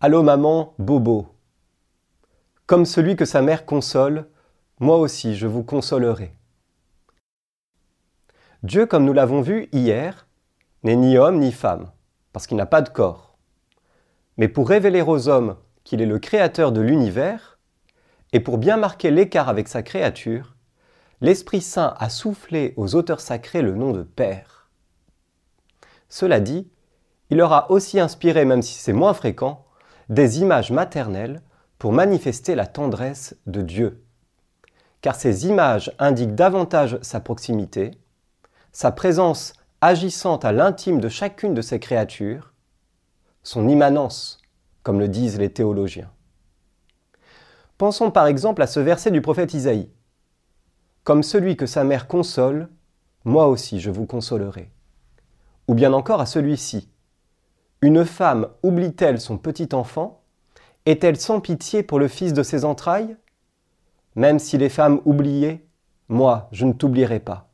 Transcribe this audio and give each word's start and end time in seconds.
Allô 0.00 0.22
maman, 0.22 0.74
Bobo. 0.78 1.26
Comme 2.66 2.86
celui 2.86 3.16
que 3.16 3.24
sa 3.24 3.42
mère 3.42 3.66
console, 3.66 4.28
moi 4.78 4.96
aussi 4.96 5.34
je 5.34 5.48
vous 5.48 5.64
consolerai. 5.64 6.32
Dieu, 8.62 8.86
comme 8.86 9.04
nous 9.04 9.12
l'avons 9.12 9.40
vu 9.40 9.68
hier, 9.72 10.28
n'est 10.84 10.94
ni 10.94 11.18
homme 11.18 11.40
ni 11.40 11.50
femme, 11.50 11.90
parce 12.32 12.46
qu'il 12.46 12.56
n'a 12.56 12.64
pas 12.64 12.80
de 12.80 12.90
corps. 12.90 13.36
Mais 14.36 14.46
pour 14.46 14.68
révéler 14.68 15.02
aux 15.02 15.26
hommes 15.26 15.56
qu'il 15.82 16.00
est 16.00 16.06
le 16.06 16.20
créateur 16.20 16.70
de 16.70 16.80
l'univers, 16.80 17.58
et 18.32 18.38
pour 18.38 18.58
bien 18.58 18.76
marquer 18.76 19.10
l'écart 19.10 19.48
avec 19.48 19.66
sa 19.66 19.82
créature, 19.82 20.54
l'Esprit 21.20 21.60
Saint 21.60 21.96
a 21.98 22.08
soufflé 22.08 22.72
aux 22.76 22.94
auteurs 22.94 23.20
sacrés 23.20 23.62
le 23.62 23.74
nom 23.74 23.90
de 23.90 24.04
Père. 24.04 24.70
Cela 26.08 26.38
dit, 26.38 26.70
il 27.30 27.38
leur 27.38 27.52
a 27.52 27.72
aussi 27.72 27.98
inspiré, 27.98 28.44
même 28.44 28.62
si 28.62 28.74
c'est 28.74 28.92
moins 28.92 29.12
fréquent, 29.12 29.64
des 30.08 30.40
images 30.40 30.70
maternelles 30.70 31.42
pour 31.78 31.92
manifester 31.92 32.54
la 32.54 32.66
tendresse 32.66 33.36
de 33.46 33.62
Dieu. 33.62 34.04
Car 35.00 35.14
ces 35.14 35.46
images 35.46 35.92
indiquent 35.98 36.34
davantage 36.34 36.98
sa 37.02 37.20
proximité, 37.20 37.92
sa 38.72 38.90
présence 38.90 39.52
agissante 39.80 40.44
à 40.44 40.52
l'intime 40.52 41.00
de 41.00 41.08
chacune 41.08 41.54
de 41.54 41.62
ses 41.62 41.78
créatures, 41.78 42.52
son 43.42 43.68
immanence, 43.68 44.40
comme 44.82 44.98
le 44.98 45.08
disent 45.08 45.38
les 45.38 45.52
théologiens. 45.52 46.10
Pensons 47.76 48.10
par 48.10 48.26
exemple 48.26 48.62
à 48.62 48.66
ce 48.66 48.80
verset 48.80 49.12
du 49.12 49.22
prophète 49.22 49.54
Isaïe. 49.54 49.90
Comme 51.04 51.22
celui 51.22 51.56
que 51.56 51.66
sa 51.66 51.84
mère 51.84 52.08
console, 52.08 52.68
moi 53.24 53.46
aussi 53.46 53.78
je 53.78 53.90
vous 53.90 54.04
consolerai. 54.04 54.72
Ou 55.68 55.74
bien 55.74 55.92
encore 55.92 56.20
à 56.20 56.26
celui-ci. 56.26 56.90
Une 57.80 58.04
femme 58.04 58.48
oublie-t-elle 58.64 59.20
son 59.20 59.38
petit 59.38 59.68
enfant? 59.72 60.20
Est-elle 60.84 61.16
sans 61.16 61.40
pitié 61.40 61.84
pour 61.84 62.00
le 62.00 62.08
fils 62.08 62.32
de 62.32 62.42
ses 62.42 62.64
entrailles? 62.64 63.16
Même 64.16 64.40
si 64.40 64.58
les 64.58 64.68
femmes 64.68 65.00
oubliaient, 65.04 65.64
moi 66.08 66.48
je 66.50 66.66
ne 66.66 66.72
t'oublierai 66.72 67.20
pas. 67.20 67.48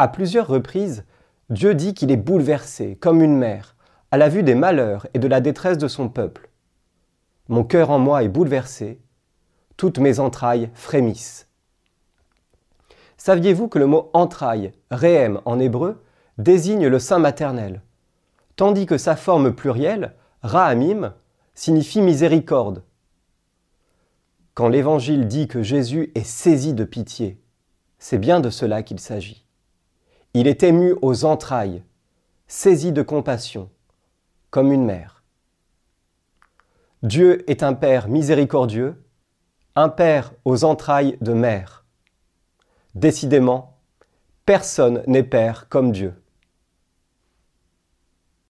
À 0.00 0.08
plusieurs 0.08 0.48
reprises, 0.48 1.04
Dieu 1.50 1.76
dit 1.76 1.94
qu'il 1.94 2.10
est 2.10 2.16
bouleversé, 2.16 2.96
comme 2.96 3.22
une 3.22 3.36
mère, 3.36 3.76
à 4.10 4.16
la 4.16 4.28
vue 4.28 4.42
des 4.42 4.56
malheurs 4.56 5.06
et 5.14 5.20
de 5.20 5.28
la 5.28 5.40
détresse 5.40 5.78
de 5.78 5.86
son 5.86 6.08
peuple. 6.08 6.50
Mon 7.48 7.62
cœur 7.62 7.90
en 7.90 8.00
moi 8.00 8.24
est 8.24 8.28
bouleversé, 8.28 9.00
toutes 9.76 9.98
mes 9.98 10.18
entrailles 10.18 10.70
frémissent. 10.74 11.48
Saviez-vous 13.18 13.68
que 13.68 13.78
le 13.78 13.86
mot 13.86 14.10
entraille, 14.14 14.72
réem 14.90 15.40
en 15.44 15.60
hébreu, 15.60 16.02
désigne 16.38 16.88
le 16.88 16.98
sein 16.98 17.20
maternel, 17.20 17.82
tandis 18.56 18.86
que 18.86 18.98
sa 18.98 19.16
forme 19.16 19.52
plurielle, 19.52 20.14
rahamim, 20.42 21.14
signifie 21.54 22.00
miséricorde. 22.00 22.82
Quand 24.54 24.68
l'Évangile 24.68 25.26
dit 25.26 25.48
que 25.48 25.62
Jésus 25.62 26.12
est 26.14 26.24
saisi 26.24 26.74
de 26.74 26.84
pitié, 26.84 27.40
c'est 27.98 28.18
bien 28.18 28.40
de 28.40 28.50
cela 28.50 28.82
qu'il 28.82 29.00
s'agit. 29.00 29.46
Il 30.34 30.46
est 30.46 30.62
ému 30.62 30.94
aux 31.02 31.24
entrailles, 31.24 31.82
saisi 32.46 32.92
de 32.92 33.02
compassion, 33.02 33.70
comme 34.50 34.72
une 34.72 34.84
mère. 34.84 35.22
Dieu 37.02 37.48
est 37.50 37.62
un 37.62 37.74
Père 37.74 38.08
miséricordieux, 38.08 39.02
un 39.76 39.88
Père 39.88 40.32
aux 40.44 40.64
entrailles 40.64 41.18
de 41.20 41.32
mère. 41.32 41.84
Décidément, 42.94 43.78
personne 44.46 45.02
n'est 45.06 45.24
Père 45.24 45.68
comme 45.68 45.90
Dieu. 45.90 46.14